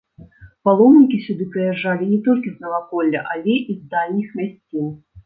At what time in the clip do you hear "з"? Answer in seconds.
2.55-2.65, 3.83-3.91